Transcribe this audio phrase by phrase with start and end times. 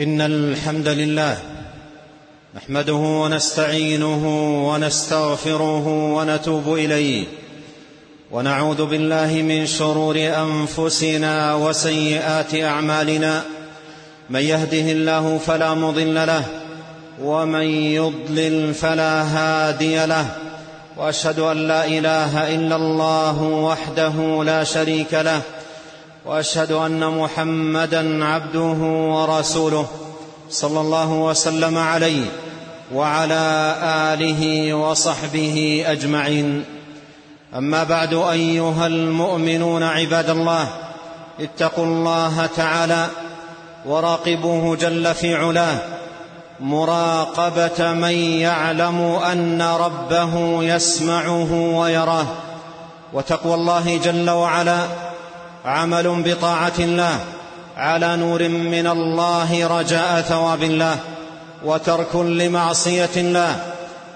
[0.00, 1.36] إن الحمد لله
[2.54, 4.22] نحمده ونستعينه
[4.70, 5.86] ونستغفره
[6.16, 7.24] ونتوب إليه
[8.30, 13.42] ونعوذ بالله من شرور أنفسنا وسيئات أعمالنا
[14.30, 16.42] من يهده الله فلا مضل له
[17.22, 20.26] ومن يضلل فلا هادي له
[20.96, 25.42] وأشهد أن لا إله إلا الله وحده لا شريك له
[26.26, 28.76] وأشهد أن محمدا عبده
[29.14, 29.86] ورسوله
[30.50, 32.24] صلى الله وسلم عليه
[32.94, 36.64] وعلى آله وصحبه أجمعين.
[37.56, 40.68] أما بعد أيها المؤمنون عباد الله
[41.40, 43.06] اتقوا الله تعالى
[43.86, 45.78] وراقبوه جل في علاه.
[46.60, 49.00] مراقبة من يعلم
[49.32, 52.26] أن ربه يسمعه ويراه.
[53.12, 55.05] وتقوى الله جل وعلا
[55.66, 57.18] عمل بطاعة الله
[57.76, 60.98] على نور من الله رجاء ثواب الله
[61.64, 63.56] وترك لمعصية الله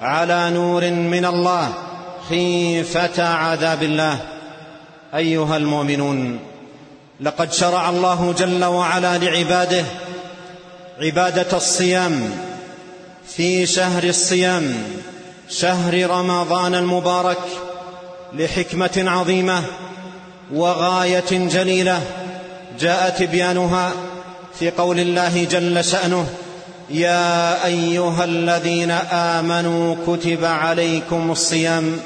[0.02, 1.72] على نور من الله
[2.28, 4.18] خيفة عذاب الله.
[5.14, 6.38] أيها المؤمنون
[7.20, 9.84] لقد شرع الله جل وعلا لعباده
[11.00, 12.30] عبادة الصيام
[13.26, 14.74] في شهر الصيام
[15.48, 17.38] شهر رمضان المبارك
[18.32, 19.62] لحكمة عظيمة
[20.54, 22.02] وغاية جليلة
[22.80, 23.92] جاء تبيانها
[24.58, 26.26] في قول الله جل شأنه
[26.90, 31.96] يا أيها الذين آمنوا كتب عليكم الصيام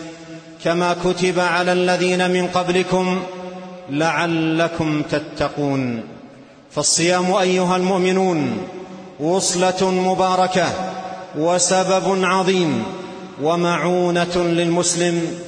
[0.65, 3.23] كما كتب على الذين من قبلكم
[3.91, 6.03] لعلكم تتقون.
[6.71, 8.59] فالصيام أيها المؤمنون
[9.21, 10.67] وصلة مباركة
[11.39, 12.85] وسبب عظيم
[13.43, 15.39] ومعونة للمسلم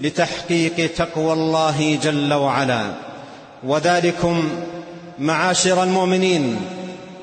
[0.00, 2.82] لتحقيق تقوى الله جل وعلا.
[3.64, 4.48] وذلكم
[5.18, 6.56] معاشر المؤمنين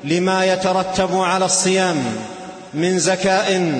[0.04, 1.96] لما يترتب على الصيام
[2.74, 3.72] من زكاء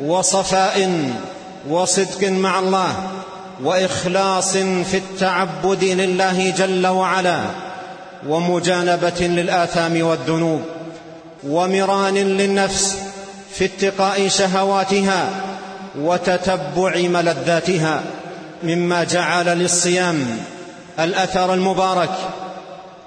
[0.00, 1.10] وصفاء
[1.68, 2.94] وصدق مع الله
[3.62, 7.40] وإخلاص في التعبد لله جل وعلا
[8.28, 10.62] ومجانبة للآثام والذنوب
[11.46, 12.96] ومران للنفس
[13.54, 15.28] في اتقاء شهواتها
[15.98, 18.02] وتتبع ملذاتها
[18.62, 20.26] مما جعل للصيام
[20.98, 22.10] الأثر المبارك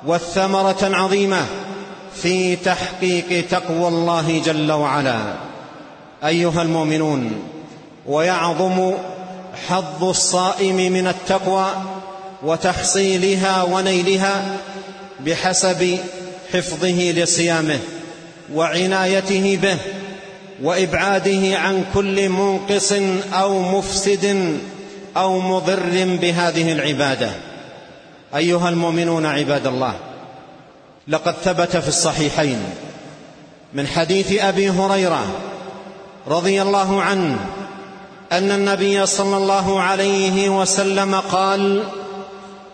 [0.05, 1.45] والثمرة العظيمة
[2.15, 5.19] في تحقيق تقوى الله جل وعلا.
[6.25, 7.31] أيها المؤمنون
[8.05, 8.93] ويعظم
[9.67, 11.67] حظ الصائم من التقوى
[12.43, 14.43] وتحصيلها ونيلها
[15.19, 15.97] بحسب
[16.53, 17.79] حفظه لصيامه
[18.53, 19.77] وعنايته به
[20.63, 22.93] وإبعاده عن كل منقص
[23.33, 24.57] أو مفسد
[25.17, 27.31] أو مضر بهذه العبادة.
[28.35, 29.93] أيها المؤمنون عباد الله
[31.07, 32.63] لقد ثبت في الصحيحين
[33.73, 35.25] من حديث أبي هريرة
[36.27, 37.37] رضي الله عنه
[38.31, 41.83] أن النبي صلى الله عليه وسلم قال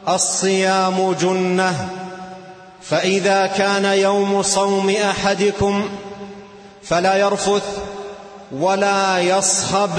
[0.10, 1.90] الصيام جنة
[2.82, 5.90] فإذا كان يوم صوم أحدكم
[6.88, 7.64] فلا يرفث
[8.52, 9.90] ولا يصخب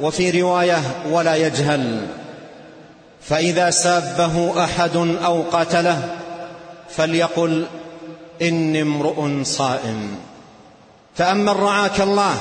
[0.00, 2.06] وفي رواية ولا يجهل.
[3.22, 6.16] فإذا سابه أحد أو قتله
[6.90, 7.66] فليقل
[8.42, 10.16] إني امرؤ صائم.
[11.16, 12.34] تامل رعاك الله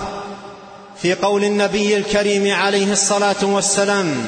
[0.97, 4.25] في قول النبي الكريم عليه الصلاة والسلام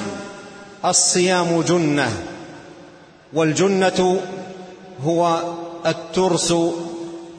[0.85, 2.09] الصيام جنة
[3.33, 4.21] والجنة
[5.05, 5.39] هو
[5.85, 6.53] الترس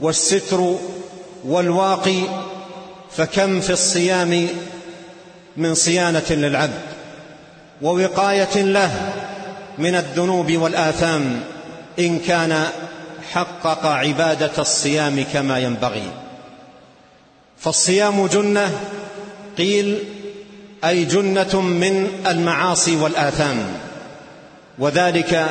[0.00, 0.74] والستر
[1.44, 2.20] والواقي
[3.16, 4.48] فكم في الصيام
[5.56, 6.80] من صيانة للعبد؟
[7.82, 9.12] ووقاية له
[9.78, 11.40] من الذنوب والآثام
[11.98, 12.66] إن كان
[13.32, 16.10] حقق عبادة الصيام كما ينبغي.
[17.58, 18.70] فالصيام جنة
[19.58, 19.98] قيل
[20.84, 23.56] أي جنة من المعاصي والآثام.
[24.78, 25.46] وذلك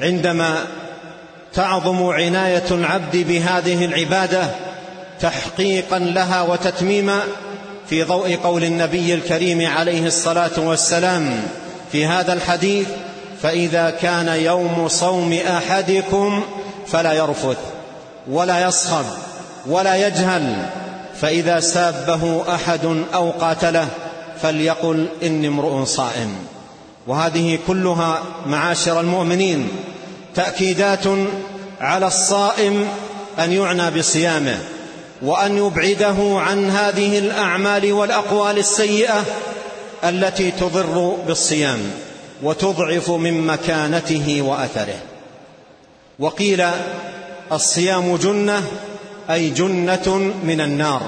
[0.00, 0.64] عندما
[1.54, 4.50] تعظم عناية العبد بهذه العبادة
[5.22, 7.20] تحقيقا لها وتتميما
[7.88, 11.42] في ضوء قول النبي الكريم عليه الصلاة والسلام
[11.92, 12.86] في هذا الحديث
[13.42, 16.42] فإذا كان يوم صوم أحدكم
[16.86, 17.56] فلا يرفث
[18.30, 19.04] ولا يصخب
[19.66, 20.66] ولا يجهل
[21.20, 23.88] فإذا سابه أحد أو قاتله
[24.42, 26.34] فليقل إني امرؤ صائم.
[27.06, 29.68] وهذه كلها معاشر المؤمنين
[30.34, 31.04] تأكيدات
[31.80, 32.88] على الصائم
[33.38, 34.58] أن يعنى بصيامه.
[35.22, 39.24] وأن يبعده عن هذه الأعمال والأقوال السيئة
[40.04, 41.78] التي تضر بالصيام
[42.42, 44.98] وتضعف من مكانته وأثره.
[46.18, 46.64] وقيل
[47.52, 48.62] الصيام جنة
[49.30, 51.02] أي جنة من النار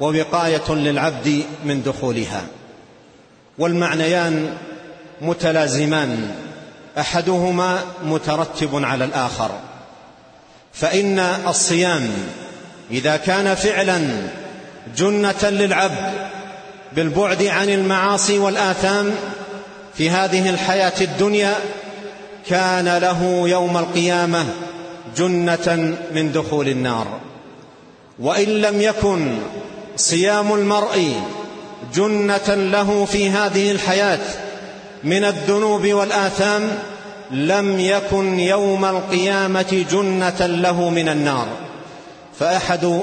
[0.00, 2.42] ووقاية للعبد من دخولها.
[3.58, 4.54] والمعنيان
[5.20, 6.30] متلازمان
[6.98, 9.50] أحدهما مترتب على الآخر.
[10.72, 11.18] فإن
[11.48, 12.10] الصيام
[12.90, 14.00] إذا كان فعلا
[14.96, 16.12] جنة للعبد
[16.92, 19.14] بالبعد عن المعاصي والآثام
[19.94, 21.54] في هذه الحياة الدنيا
[22.48, 24.46] كان له يوم القيامة
[25.16, 27.06] جنة من دخول النار.
[28.18, 29.38] وإن لم يكن
[29.96, 31.12] صيام المرء
[31.94, 34.20] جنة له في هذه الحياة
[35.04, 36.78] من الذنوب والآثام
[37.30, 41.63] لم يكن يوم القيامة جنة له من النار.
[42.38, 43.00] فأحد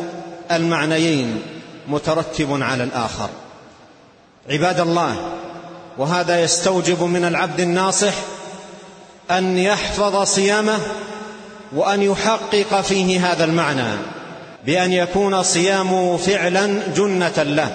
[0.52, 1.42] المعنيين
[1.88, 3.30] مترتب على الآخر.
[4.50, 5.16] عباد الله
[5.98, 8.14] وهذا يستوجب من العبد الناصح
[9.32, 10.80] أن يحفظ صيامه
[11.76, 13.94] وأن يحقق فيه هذا المعنى
[14.66, 17.72] بأن يكون صيامه فعلا جنة له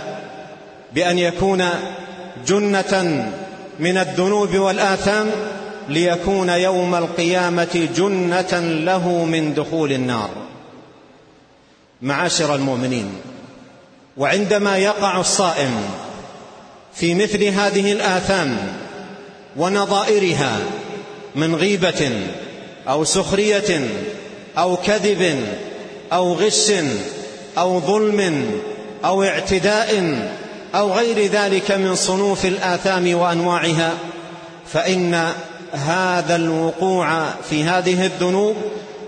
[0.95, 1.69] بأن يكون
[2.47, 3.27] جنة
[3.81, 5.31] من الذنوب والآثام
[5.89, 10.31] ليكون يوم القيامة جنة له من دخول النار.
[12.03, 13.13] معاشر المؤمنين
[14.17, 15.75] وعندما يقع الصائم
[16.95, 18.57] في مثل هذه الآثام
[19.57, 20.59] ونظائرها
[21.35, 22.13] من غيبة
[22.89, 23.89] أو سخرية
[24.59, 25.45] أو كذب
[26.13, 26.73] أو غش
[27.59, 28.51] أو ظلم
[29.05, 30.19] أو اعتداء
[30.75, 33.93] أو غير ذلك من صنوف الآثام وأنواعها
[34.73, 35.33] فإن
[35.73, 38.57] هذا الوقوع في هذه الذنوب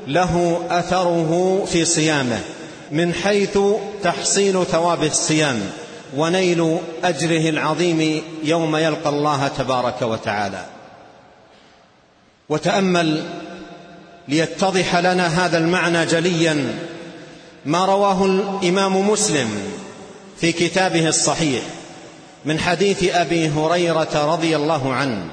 [0.06, 2.40] له أثره في صيامه.
[2.90, 3.58] من حيث
[4.02, 5.70] تحصيل ثواب الصيام
[6.16, 10.64] ونيل أجره العظيم يوم يلقى الله تبارك وتعالى.
[12.48, 13.24] وتأمل
[14.28, 16.78] ليتضح لنا هذا المعنى جليا
[17.64, 19.48] ما رواه الإمام مسلم
[20.40, 21.62] في كتابه الصحيح
[22.44, 25.24] من حديث أبي هريرة رضي الله عنه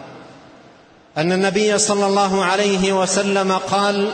[1.18, 4.14] أن النبي صلى الله عليه وسلم قال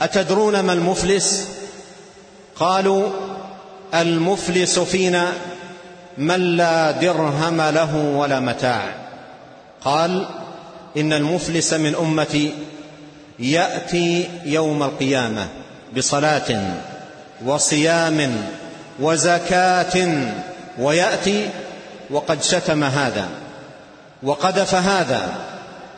[0.00, 1.48] أتدرون ما المفلس؟
[2.60, 3.08] قالوا
[3.94, 5.32] المفلس فينا
[6.18, 8.94] من لا درهم له ولا متاع.
[9.84, 10.26] قال
[10.96, 12.54] إن المفلس من أمتي
[13.38, 15.48] يأتي يوم القيامة
[15.96, 16.76] بصلاة
[17.44, 18.36] وصيام
[19.00, 20.08] وزكاة
[20.78, 21.48] ويأتي
[22.10, 23.28] وقد شتم هذا
[24.22, 25.28] وقذف هذا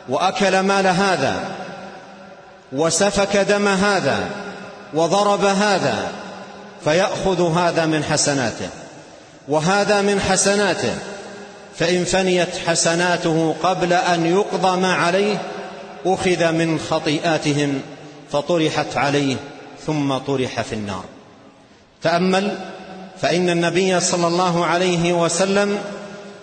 [0.09, 1.35] وأكل مال هذا
[2.71, 4.19] وسفك دم هذا
[4.93, 6.11] وضرب هذا
[6.83, 8.69] فيأخذ هذا من حسناته
[9.47, 10.95] وهذا من حسناته
[11.77, 15.41] فإن فنيت حسناته قبل أن يقضى ما عليه
[16.05, 17.81] أخذ من خطيئاتهم
[18.31, 19.35] فطرحت عليه
[19.85, 21.03] ثم طرح في النار.
[22.03, 22.57] تأمل
[23.21, 25.77] فإن النبي صلى الله عليه وسلم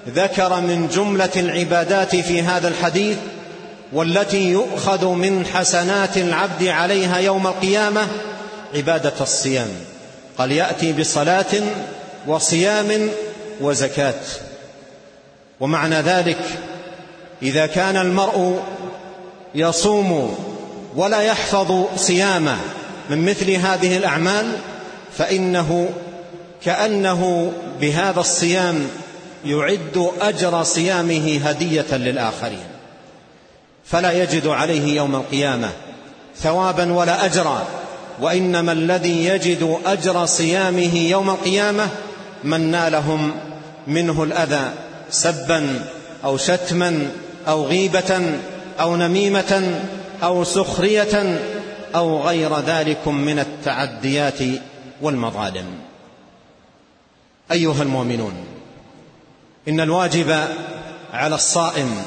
[0.09, 3.17] ذكر من جملة العبادات في هذا الحديث
[3.93, 8.09] والتي يؤخذ من حسنات العبد عليها يوم القيامة
[8.75, 9.69] عبادة الصيام.
[10.39, 11.63] قال يأتي بصلاة
[12.27, 13.11] وصيام
[13.61, 14.21] وزكاة.
[15.61, 16.39] ومعنى ذلك
[17.43, 18.63] إذا كان المرء
[19.55, 20.39] يصوم
[20.97, 22.57] ولا يحفظ صيامه
[23.11, 24.53] من مثل هذه الأعمال
[25.19, 25.89] فإنه
[26.65, 28.89] كأنه بهذا الصيام
[29.45, 32.67] يعد أجر صيامه هدية للآخرين.
[33.85, 35.71] فلا يجد عليه يوم القيامة
[36.37, 37.67] ثوابا ولا أجرا.
[38.21, 41.89] وإنما الذي يجد أجر صيامه يوم القيامة
[42.45, 43.33] من نالهم
[43.87, 44.73] منه الأذى
[45.11, 45.85] سبا
[46.25, 47.11] أو شتما
[47.49, 48.39] أو غيبة
[48.81, 49.81] أو نميمة
[50.23, 51.41] أو سخرية
[51.95, 54.39] أو غير ذلك من التعديات
[55.03, 55.67] والمظالم.
[57.53, 58.35] أيها المؤمنون
[59.69, 60.45] إن الواجب
[61.13, 62.03] على الصائم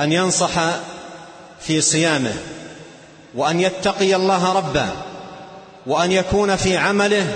[0.00, 0.50] أن ينصح
[1.60, 2.34] في صيامه
[3.34, 4.86] وأن يتقي الله ربه
[5.86, 7.26] وأن يكون في عمله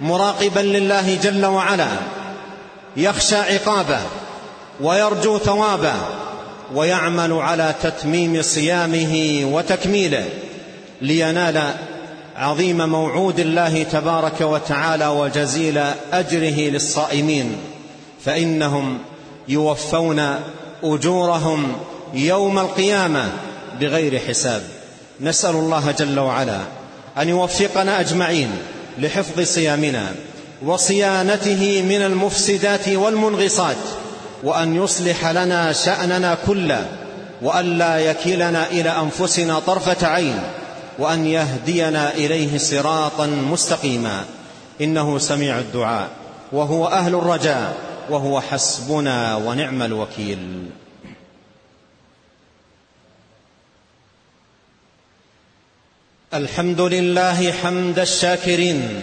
[0.00, 1.88] مراقبا لله جل وعلا
[2.96, 4.00] يخشى عقابه
[4.80, 5.94] ويرجو ثوابه
[6.74, 10.24] ويعمل على تتميم صيامه وتكميله
[11.00, 11.74] لينال
[12.36, 15.78] عظيم موعود الله تبارك وتعالى وجزيل
[16.12, 17.56] أجره للصائمين.
[18.24, 18.98] فإنهم
[19.48, 20.34] يوفون
[20.84, 21.72] أجورهم
[22.14, 23.32] يوم القيامة
[23.80, 24.81] بغير حساب.
[25.20, 26.60] نسأل الله جل وعلا
[27.18, 28.50] أن يوفقنا أجمعين
[28.98, 30.12] لحفظ صيامنا
[30.62, 33.76] وصيانته من المفسدات والمنغصات
[34.42, 36.86] وأن يصلح لنا شأننا كله
[37.42, 40.38] وأن لا يكلنا إلى أنفسنا طرفة عين
[40.98, 44.24] وأن يهدينا إليه صراطا مستقيما.
[44.80, 46.08] إنه سميع الدعاء
[46.52, 47.74] وهو أهل الرجاء
[48.10, 50.70] وهو حسبنا ونعم الوكيل.
[56.34, 59.02] الحمد لله حمد الشاكرين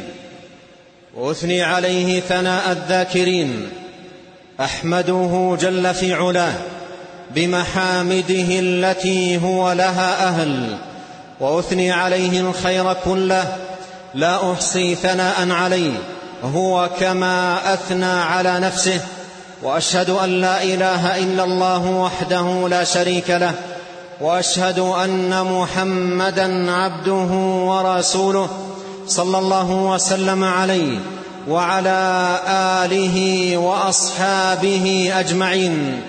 [1.15, 3.69] وأثني عليه ثناء الذاكرين
[4.59, 6.53] أحمده جل في علاه
[7.36, 10.77] بمحامده التي هو لها أهل
[11.39, 13.57] وأثني عليه الخير كله
[14.13, 15.93] لا أحصي ثناء عليه
[16.43, 19.01] هو كما أثنى على نفسه
[19.63, 23.53] وأشهد أن لا إله إلا الله وحده لا شريك له
[24.21, 27.31] واشهد ان محمدا عبده
[27.65, 28.49] ورسوله
[29.07, 30.99] صلى الله وسلم عليه
[31.49, 32.39] وعلى
[32.83, 36.01] آله وأصحابه أجمعين.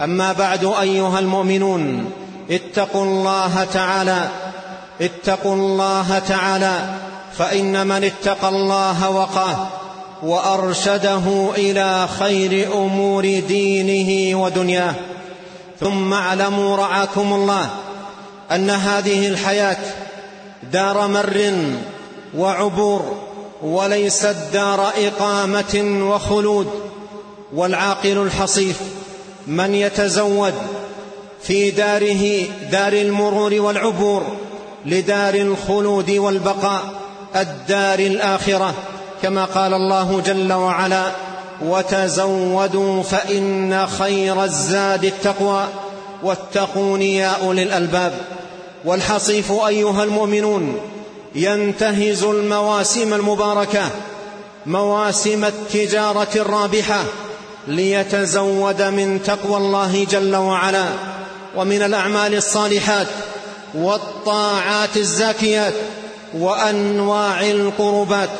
[0.00, 2.10] أما بعد أيها المؤمنون
[2.50, 4.28] اتقوا الله تعالى
[5.00, 6.78] اتقوا الله تعالى
[7.38, 9.66] فإن من اتقى الله وقاه
[10.22, 14.94] وأرشده إلى خير أمور دينه ودنياه.
[15.80, 17.70] ثم اعلموا رعاكم الله
[18.52, 19.76] أن هذه الحياة
[20.72, 21.52] دار مر
[22.36, 23.16] وعبور
[23.62, 26.70] وليست دار إقامة وخلود
[27.54, 28.80] والعاقل الحصيف
[29.46, 30.54] من يتزود
[31.42, 34.22] في داره دار المرور والعبور
[34.86, 36.82] لدار الخلود والبقاء
[37.36, 38.74] الدار الآخرة
[39.22, 41.12] كما قال الله جل وعلا
[41.62, 45.64] وتزودوا فإن خير الزاد التقوى.
[46.22, 48.12] واتقون يا أولي الألباب.
[48.84, 50.80] والحصيف أيها المؤمنون
[51.34, 53.90] ينتهز المواسم المباركة
[54.66, 57.04] مواسم التجارة الرابحة
[57.68, 60.84] ليتزود من تقوى الله جل وعلا
[61.56, 63.06] ومن الأعمال الصالحات
[63.74, 65.74] والطاعات الزاكيات
[66.34, 68.30] وأنواع القربات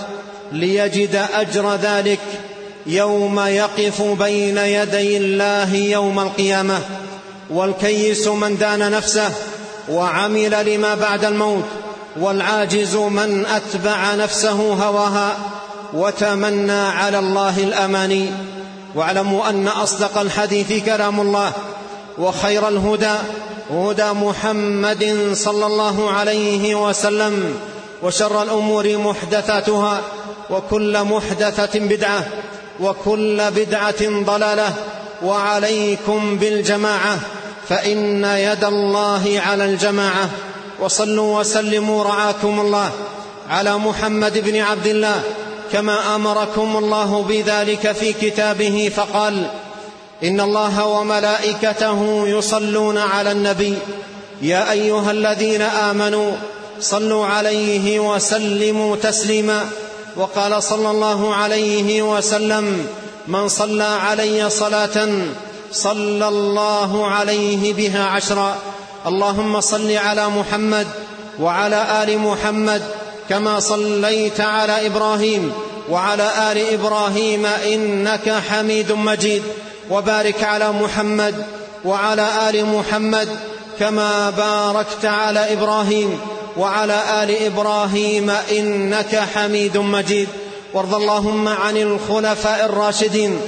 [0.53, 2.21] ليجد أجر ذلك
[2.87, 6.81] يوم يقف بين يدي الله يوم القيامة
[7.51, 9.31] والكيس من دان نفسه
[9.89, 11.65] وعمل لما بعد الموت
[12.21, 15.37] والعاجز من أتبع نفسه هواها
[15.95, 18.31] وتمنى على الله الاماني
[18.95, 21.53] واعلموا أن أصدق الحديث كلام الله
[22.19, 23.15] وخير الهدى
[23.71, 27.55] هدى محمد صلى الله عليه وسلم
[28.03, 30.01] وشر الأمور محدثاتها
[30.51, 32.25] وكل محدثة بدعة.
[32.81, 34.75] وكل بدعة ضلالة
[35.23, 37.19] وعليكم بالجماعة
[37.69, 40.31] فإن يد الله على الجماعة.
[40.81, 42.91] وصلوا وسلموا رعاكم الله
[43.51, 45.21] على محمد بن عبد الله
[45.73, 49.47] كما أمركم الله بذلك في كتابه فقال
[50.25, 53.79] إن الله وملائكته يصلون على النبي.
[54.43, 56.33] يا أيها الذين آمنوا
[56.81, 59.65] صلوا عليه وسلموا تسليما.
[60.17, 62.87] وقال صلى الله عليه وسلم
[63.29, 65.09] من صلى علي صلاة
[65.73, 68.57] صلى الله عليه بها عشرا.
[69.07, 70.87] اللهم صل على محمد
[71.41, 72.83] وعلى آل محمد
[73.29, 75.53] كما صليت على إبراهيم
[75.91, 79.43] وعلى آل إبراهيم إنك حميد مجيد.
[79.91, 81.35] وبارك على محمد
[81.85, 83.29] وعلى آل محمد
[83.79, 86.21] كما باركت على إبراهيم
[86.59, 90.29] وعلى آل إبراهيم إنك حميد مجيد.
[90.75, 93.41] وارض اللهم عن الخلفاء الراشدين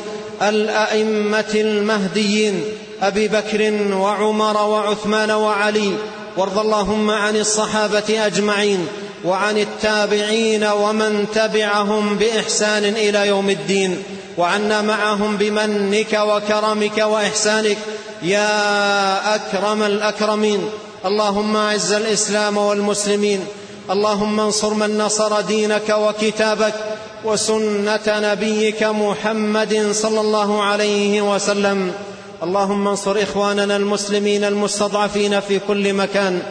[0.43, 2.65] الأئمة المهديين
[3.03, 5.93] أبي بكر وعمر وعثمان وعلي.
[6.37, 8.87] وارض اللهم عن الصحابة أجمعين
[9.25, 14.03] وعن التابعين ومن تبعهم بإحسان إلى يوم الدين.
[14.39, 17.79] وعنا معهم بمنك وكرمك وإحسانك.
[18.23, 20.69] يا أكرم الأكرمين.
[21.07, 23.45] اللهم اعز الاسلام والمسلمين
[23.91, 26.75] اللهم انصر من نصر دينك وكتابك
[27.25, 31.93] وسنة نبيك محمد صلى الله عليه وسلم.
[32.43, 36.43] اللهم انصر إخواننا المسلمين المستضعفين في كل مكان.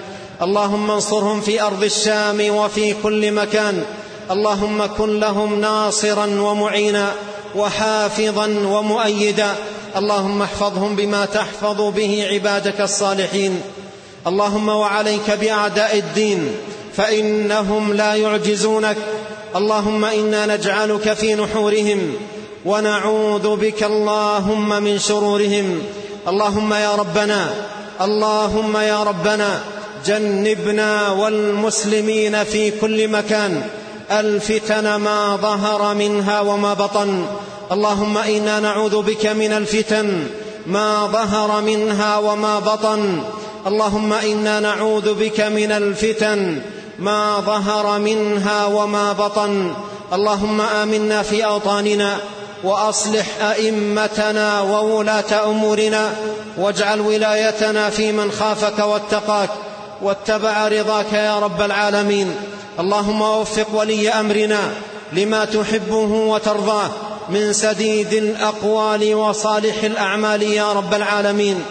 [0.42, 3.84] اللهم انصرهم في أرض الشام وفي كل مكان.
[4.32, 7.12] اللهم كن لهم ناصرا ومعينا
[7.56, 9.56] وحافظا ومؤيدا.
[9.98, 13.62] اللهم احفظهم بما تحفظ به عبادك الصالحين.
[14.28, 16.52] اللهم وعليك بأعداء الدين
[16.96, 18.98] فإنهم لا يعجزونك.
[19.56, 22.14] اللهم إنا نجعلك في نحورهم
[22.66, 25.82] ونعوذ بك اللهم من شرورهم.
[26.28, 27.48] اللهم يا ربنا
[28.02, 29.60] اللهم يا ربنا
[30.06, 33.62] جنبنا والمسلمين في كل مكان.
[34.12, 37.26] الفتن ما ظهر منها وما بطن.
[37.72, 40.28] اللهم إنا نعوذ بك من الفتن
[40.68, 43.24] ما ظهر منها وما بطن.
[43.68, 46.62] اللهم إنا نعوذ بك من الفتن
[47.00, 49.74] ما ظهر منها وما بطن.
[50.14, 52.18] اللهم آمنا في أوطاننا
[52.64, 56.16] وأصلح أئمتنا وولاة أمورنا
[56.58, 59.50] واجعل ولايتنا في من خافك واتقاك
[60.02, 62.36] واتبع رضاك يا رب العالمين.
[62.80, 64.72] اللهم وفق ولي أمرنا
[65.14, 66.90] لما تحبه وترضاه
[67.30, 71.64] من سديد الأقوال وصالح الأعمال يا رب العالمين.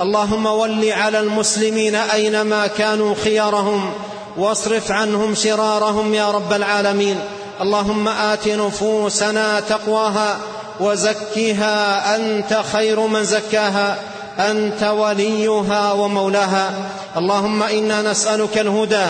[0.00, 3.90] اللهم ول على المسلمين أينما كانوا خيارهم
[4.36, 7.18] واصرف عنهم شرارهم يا رب العالمين.
[7.60, 10.38] اللهم آت نفوسنا تقواها
[10.80, 13.96] وزكها أنت خير من زكاها
[14.38, 16.72] أنت وليها ومولاها.
[17.16, 19.06] اللهم إنا نسألك الهدى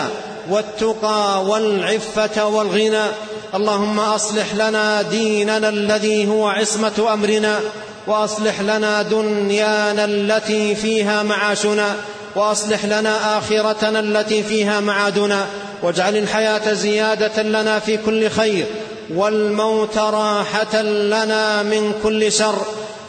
[0.49, 3.05] والتقى والعفة والغنى.
[3.55, 7.59] اللهم أصلح لنا ديننا الذي هو عصمة أمرنا.
[8.07, 11.95] وأصلح لنا دنيانا التي فيها معاشنا
[12.35, 15.45] وأصلح لنا آخرتنا التي فيها معادنا
[15.83, 18.65] واجعل الحياة زيادة لنا في كل خير
[19.13, 22.65] والموت راحة لنا من كل شر.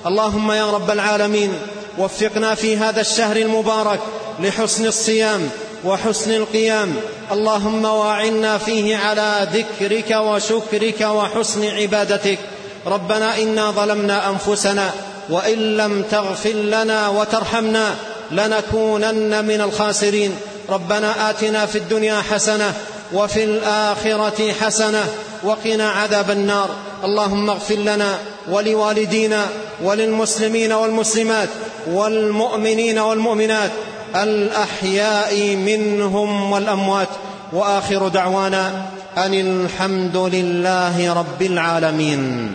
[0.06, 1.52] اللهم يا رب العالمين
[1.98, 4.00] وفقنا في هذا الشهر المبارك
[4.40, 5.50] لحسن الصيام
[5.84, 6.96] وحسن القيام.
[7.32, 12.38] اللهم واعنا فيه على ذكرك وشكرك وحسن عبادتك.
[12.86, 14.90] ربنا إنا ظلمنا أنفسنا
[15.30, 17.94] وإن لم تغفر لنا وترحمنا
[18.30, 20.36] لنكونن من الخاسرين.
[20.70, 22.72] ربنا آتنا في الدنيا حسنة
[23.12, 25.04] وفي الآخرة حسنة
[25.44, 26.70] وقنا عذاب النار.
[27.04, 28.18] اللهم اغفر لنا
[28.50, 29.46] ولوالدينا
[29.82, 31.48] وللمسلمين والمسلمات
[31.90, 33.70] والمؤمنين والمؤمنات
[34.16, 37.08] الأحياء منهم والأموات.
[37.52, 42.52] وآخر دعوانا أن الحمد لله رب العالمين.